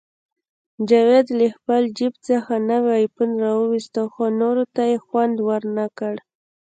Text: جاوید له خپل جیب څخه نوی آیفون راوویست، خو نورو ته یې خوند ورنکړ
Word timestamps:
جاوید 0.89 1.27
له 1.39 1.47
خپل 1.55 1.81
جیب 1.97 2.13
څخه 2.27 2.53
نوی 2.69 2.91
آیفون 2.99 3.29
راوویست، 3.43 3.95
خو 4.13 4.23
نورو 4.41 4.63
ته 4.75 4.81
یې 4.91 4.97
خوند 5.05 5.35
ورنکړ 5.47 6.15